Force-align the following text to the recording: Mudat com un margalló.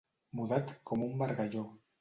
Mudat 0.39 0.73
com 0.91 1.05
un 1.11 1.15
margalló. 1.23 1.67